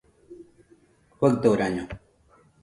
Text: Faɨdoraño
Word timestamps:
Faɨdoraño 1.17 1.83